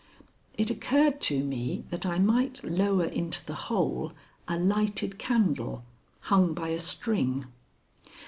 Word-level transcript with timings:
It 0.57 0.71
occurred 0.71 1.21
to 1.21 1.43
me 1.43 1.83
that 1.91 2.07
I 2.07 2.17
might 2.17 2.63
lower 2.63 3.05
into 3.05 3.45
the 3.45 3.53
hole 3.69 4.13
a 4.47 4.57
lighted 4.57 5.19
candle 5.19 5.85
hung 6.21 6.55
by 6.55 6.69
a 6.69 6.79
string. 6.79 7.45